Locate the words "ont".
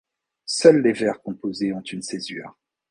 1.73-1.81